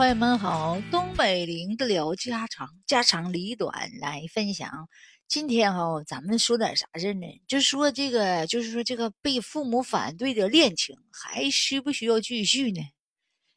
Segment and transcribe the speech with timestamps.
[0.00, 4.88] 朋友们好，东北林子聊家常，家长里短来分享。
[5.28, 7.26] 今天哈，咱们说点啥事呢？
[7.46, 12.80] 就说这个，就是说这个被父母反对的恋情，还需不需要继续呢？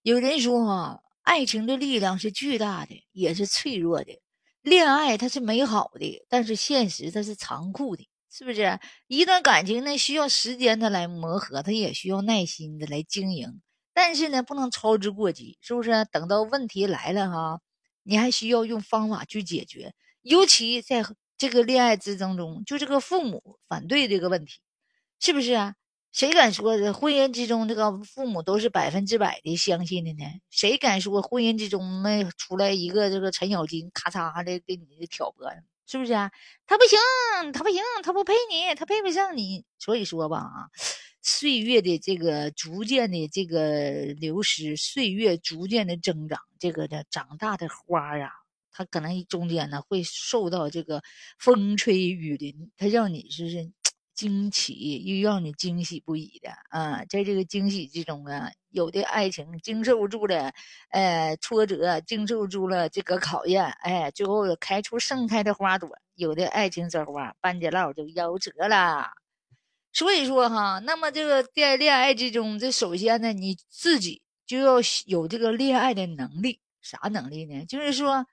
[0.00, 4.18] 有人说哈，爱情的力量是巨大的，也是脆弱的。
[4.62, 8.80] 恋爱它是美好的，但是现实它是残酷的，是不是？
[9.08, 13.60] 一段感情呢，需要时间的来磨合，它也需要耐心的来经营。
[14.02, 16.06] 但是呢，不能操之过急，是不是？
[16.10, 17.60] 等到问题来了哈，
[18.02, 19.92] 你还需要用方法去解决。
[20.22, 21.04] 尤其在
[21.36, 24.54] 这个恋爱之争中，就这个父母反对这个问题，
[25.20, 25.74] 是不是啊？
[26.12, 30.24] 谁敢说婚姻之中这个父母都是百分之百的相信的呢？
[30.48, 35.46] 谁敢说婚姻之中没出来一个这个程咬金，咔嚓的给你挑拨？
[35.86, 36.30] 是不是啊？
[36.66, 36.98] 他不行，
[37.52, 39.66] 他不行，他不配你，他配不上你。
[39.78, 40.70] 所以说吧啊。
[41.30, 48.30] 岁月的这个逐渐的这个流失，岁月逐渐的增长，这个的长大的花啊，
[48.72, 51.02] 它可能中间呢会受到这个
[51.38, 53.70] 风吹雨淋，它让你是是
[54.12, 57.04] 惊奇，又让你惊喜不已的啊。
[57.04, 60.52] 在这个惊喜之中啊，有的爱情经受住了
[60.90, 69.19] 呃挫折，经受住了这个考验，哎，最后开出盛开的花朵；有的爱情这花半截落就夭折了。
[69.92, 76.60] 所以说哈，那么这个在恋爱之中，这首先呢，你自己就要有这个恋爱的能力。
[76.82, 77.62] 啥能力呢？
[77.66, 78.24] 就是说，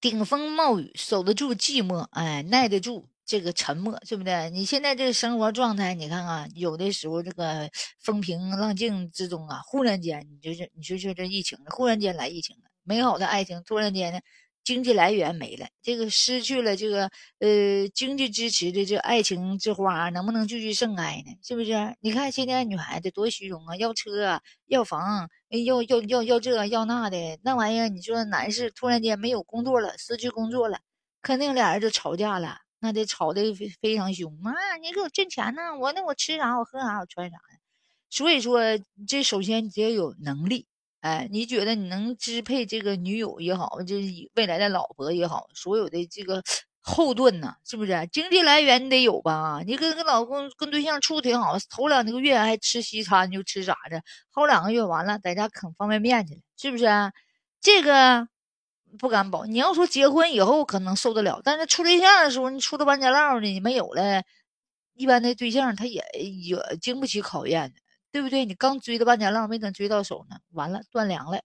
[0.00, 4.48] 顶风冒雨，守得住寂寞，哎，耐得住这个沉默，对不对？
[4.48, 14.20] 你现在这个生活状态，你看看，有的时候这个风平浪静之中啊，忽然间，你就是你说说这疫情，忽然间来疫情了，美好的爱情突然间呢。
[14.70, 21.32] 经济来源没了，这个失去了这个呃经济支持的这爱情之花能不能继续盛开呢？
[21.42, 21.96] 是不是？
[21.98, 27.88] 你看现在女孩子多虚荣啊，要车要房，要要要要这要那的那玩意儿。
[27.88, 30.78] 你说男士突然间没有工作了，失去工作了，
[31.20, 34.76] 肯定俩人就吵架了，那得吵得非非常凶啊！
[34.80, 37.58] 你给我挣钱呢，我那我吃啥我喝啥我穿啥呀。
[38.08, 38.60] 所以说，
[39.08, 40.68] 这首先你得有能力。
[41.00, 46.42] 哎，你觉得你能支配这个女友也好，就是未来的老婆也好，所有的这个
[46.82, 48.06] 后盾呢，是不是？
[48.12, 49.60] 经济来源你得有吧？
[49.66, 56.86] 你跟跟老公跟对象处挺好，头两个月还吃西餐就吃啥的，后两个月完了在家啃方便面去了，是不是？
[57.62, 58.28] 这个
[58.98, 59.46] 不敢保。
[59.46, 64.22] 你要说结婚以后可能受得了，但是处对象的时候，你处的半截落的，你没有了，
[64.94, 67.80] 一般的对象他也也经不起考验的。
[68.12, 68.44] 对不对？
[68.44, 71.40] 你刚追的半截浪，没等追到手呢，完了断粮了。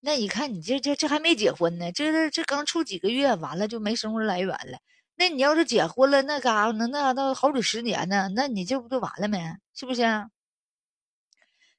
[0.00, 4.78] 那你看你这这这还没结婚呢，这这这刚处几个月，完了就没生活来源了。
[5.16, 9.38] 那你要是结婚了，那嘎那那到好几十年呢，那你这不就完了没？
[9.74, 10.02] 是不是？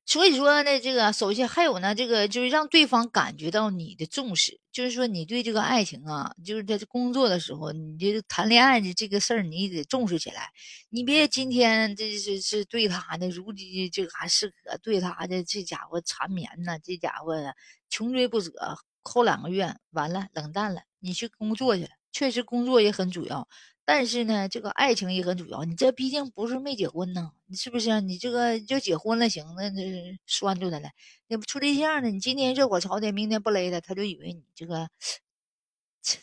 [0.09, 10.50] 所以说呢，这个首先还有呢，这个就是让对方感觉到你的重视，就是说你对这个爱情啊，就是在工作的时候，你这谈恋爱的这个事儿，你得重视起来。
[10.90, 17.35] 你别今天这是是对他的如饥这个还是可对他的这家伙缠绵呢，这家伙
[17.90, 18.51] 穷追不舍，
[19.03, 23.47] 后两个月完了冷淡了，你去工作去了，确实工作也很主要。
[23.85, 25.63] 但是呢，这个爱情也很主要。
[25.63, 28.01] 你这毕竟不是没结婚呢，你是不是？
[28.01, 30.89] 你这个就结婚了，行，那那拴住他了。
[31.28, 32.09] 那不处对象呢？
[32.09, 34.89] 你今天热火朝天，明天不勒他，他就以为你这个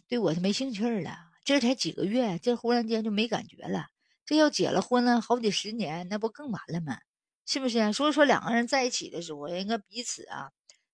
[0.08, 1.16] 对我是没兴趣了。
[1.44, 3.86] 这才几个月，这忽然间就没感觉了。
[4.26, 6.98] 这要结了婚了，好几十年，那不更完了吗？
[7.46, 7.92] 是不是？
[7.92, 10.50] 所以说，两个人在一起的时候，应该彼此啊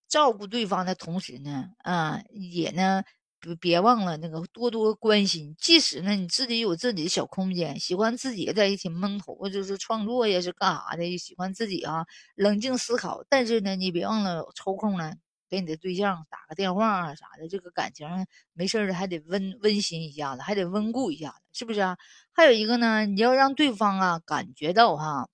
[0.09, 3.03] 照顾对方的同时呢，啊也呢。
[3.41, 11.17] 别别忘了那个多多关心，即使呢你自己有自己的小空间，喜欢自己在一起闷头，就是创作呀，是干啥的？
[11.19, 12.05] 喜欢自己啊，
[12.37, 13.25] 冷静思考。
[13.29, 15.15] 但是呢，你别忘了抽空呢，
[15.49, 18.07] 给你的对象打个电话啊啥的，这个感情
[18.53, 21.97] 没事的还得温温馨一下子，还得温故一下子，是不是啊？
[22.33, 25.29] 还有一个呢，你要让对方啊感觉到哈。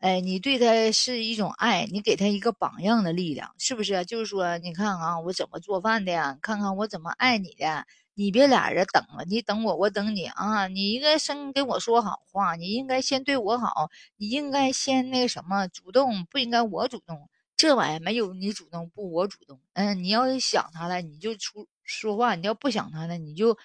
[0.00, 4.04] 哎，你对他是一种爱，你给他一个榜样的力量，是不是？
[4.04, 6.38] 就是说，你看啊，我怎么做饭的呀？
[6.40, 7.84] 看看我怎么爱你的。
[8.14, 10.66] 你别俩人等了，你等我，我等你啊！
[10.66, 17.28] 你应该先跟我说好话，你应该先对我好，你应该先那个什么主动，不应该我主动。
[17.56, 19.60] 这玩意没有你主动，不我主动。
[19.74, 23.56] 嗯，你要是想他了，你就出说话；你要不想他了，你就，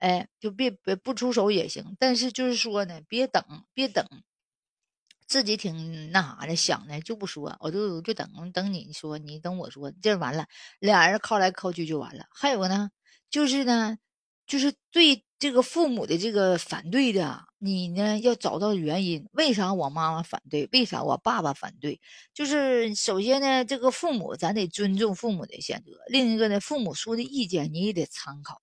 [0.00, 1.96] 哎，就别别不出手也行。
[1.98, 4.06] 但是就是说呢，别等，别等。
[5.26, 10.46] 自己挺那啥的，想的就不说，我就就等等你说，你等我说，这完了，
[10.80, 12.26] 俩人靠来靠去就完了。
[12.30, 12.90] 还有呢，
[13.30, 13.98] 就是呢，
[14.46, 20.68] 就是对这个父母的这个反对的，你呢要找到原因，为啥我妈妈反对？
[20.72, 22.00] 为啥我爸爸反对？
[22.34, 28.60] 就是首先呢，这个父母咱得尊重父母的选择；另一个呢，父母说的意见你也得参考，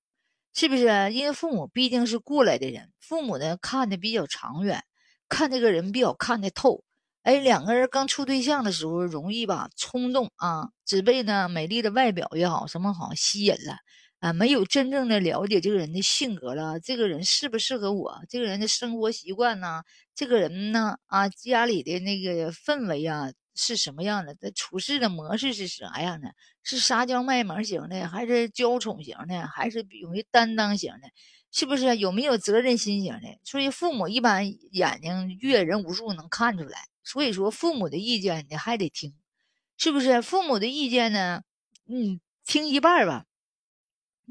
[0.53, 0.83] 是不是？
[1.13, 4.83] 因为父母毕竟是过来的人，父母呢看的比较长远，
[5.29, 6.83] 看这个人比较看得透。
[7.23, 13.77] 哎，两个人刚处对象的时候容易吧，冲动啊，只被呢美丽的外表也好，什么好吸引了。
[14.19, 18.19] 啊，没有真正的了解这个人的性格了，这个人适不适合我？
[18.27, 19.83] 这个人的生活习惯呢？
[20.13, 20.97] 这个人呢？
[21.07, 24.35] 啊，家里的那个氛围啊是什么样的？
[24.35, 26.33] 他处事的模式是啥样的？
[26.63, 31.09] 是撒娇卖萌型的，还是娇宠型的，还是勇于担当型的？
[31.51, 33.39] 是不是有没有责任心型的？
[33.43, 36.85] 所以父母一般眼睛阅人无数，能看出来。
[37.03, 39.13] 所以说，父母的意见你还得听，
[39.77, 40.21] 是不是？
[40.21, 41.41] 父母的意见呢？
[41.87, 43.25] 嗯，听一半吧。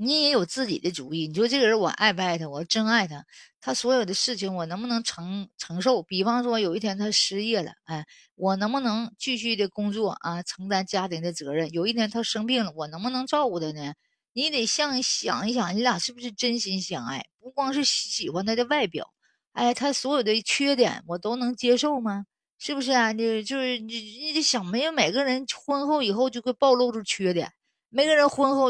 [0.01, 2.49] 你也有自己的主意，你说这个人我爱不爱他？
[2.49, 3.27] 我真爱他，
[3.61, 6.05] 他所有的事情我能不能承承受？
[6.05, 8.07] 比方说有一天他失业了，哎，
[8.37, 11.73] 我能不能继续的工作啊，承担家庭的责任？
[11.73, 13.95] 有一天他生病了，我能不能照顾他呢？
[14.39, 17.27] 你得像想一想，你俩是不是真心相爱？
[17.41, 19.13] 不光是喜欢他的外表，
[19.51, 22.25] 哎，他所有的缺点我都能接受吗？
[22.57, 23.11] 是不是啊？
[23.11, 27.53] 你就是你，你得想，没有每个人婚后以后就会暴露出缺点，
[27.89, 28.69] 每个人婚后。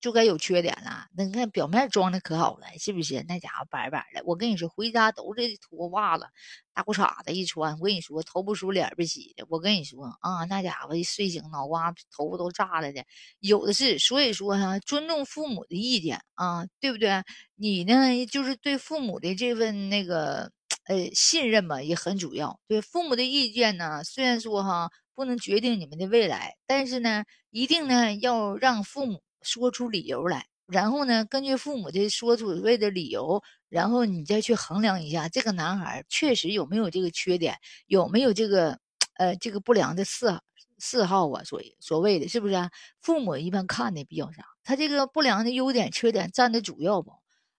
[0.00, 3.24] 就该有缺点了，那你看表面装的可好了，是不是？
[3.26, 6.26] 那家伙白白的，我跟你说，回家都是脱袜子、
[6.72, 7.76] 大裤衩子一穿。
[7.80, 9.44] 我跟你说，头不梳脸不洗的。
[9.48, 13.04] 我跟你说啊，那家伙一睡醒，脑瓜头发都炸了的，
[13.40, 13.98] 有的是。
[13.98, 17.24] 所以说哈，尊重父母的意见啊，对不对？
[17.56, 20.52] 你呢，就是对父母的这份那个
[20.86, 22.60] 呃信任吧，也很主要。
[22.68, 29.22] 对父母的意见呢，虽然说哈不能决定你们的未来，但是呢，一定呢要让父母。
[29.50, 37.56] 说出理由来，然后呢，根据父母的说出谓的理由，然后你再去衡量一下这个男孩确实有没有这个缺点，
[37.86, 38.78] 有没有这个
[39.14, 40.38] 呃这个不良的嗜
[40.78, 41.42] 嗜好啊？
[41.44, 42.70] 所以所谓的是不是啊？
[43.00, 44.44] 父母一般看的比较啥？
[44.62, 47.12] 他这个不良的优点、缺点占的主要不？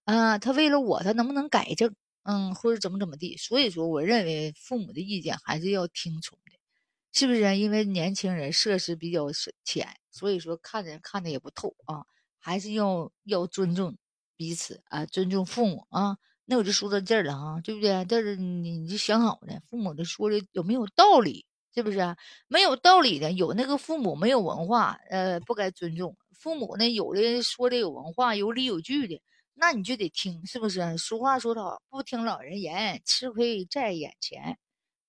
[0.05, 1.95] 啊，他为了我，他能不能改正？
[2.23, 3.35] 嗯，或者怎么怎么地？
[3.37, 6.51] 所以说，我认为父母的意见还是要听从的。
[7.11, 7.57] 是不是？
[7.57, 9.25] 因为年轻人涉世比较
[9.65, 12.05] 浅，所以说看人看的也不透啊，
[12.39, 13.97] 还是要要尊重
[14.35, 16.17] 彼此啊，尊重父母啊。
[16.45, 18.05] 那我就说到这儿了哈，对不对？
[18.05, 21.45] 但是你你就想好了，父母的说的有没有道理？
[21.75, 21.99] 是不是？
[22.47, 26.17] 没有道理的，有那个父母没有文化，呃，不该尊重。
[26.33, 29.21] 父母呢，有的说的有文化、有理有据的，
[29.53, 30.97] 那你就得听，是不是？
[30.97, 34.57] 俗话说得好，不听老人言，吃亏在眼前。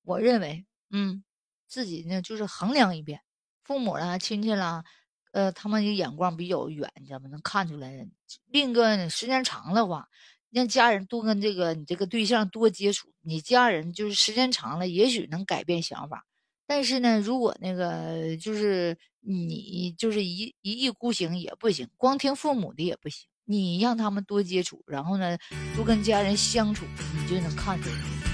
[0.03, 1.25] 我认为，嗯。
[1.67, 3.21] 自己呢，就是衡量一遍，
[3.65, 4.85] 父母啦、亲戚啦，
[5.33, 7.29] 呃，他们的眼光比较远，你知道吗？
[7.31, 8.07] 能看出来。
[8.47, 10.09] 另一个时间长了话，
[10.51, 16.27] 让家人多跟这个你这个对象多接触，你家人就是时间长了，也许能改变想法。
[16.67, 25.37] 但是呢，如果那个就是你就是一一意孤行也不行，光听父母的也不行，你让他们多接触，然后呢，
[25.77, 26.85] 多跟家人相处，
[27.15, 28.30] 你就能看出来。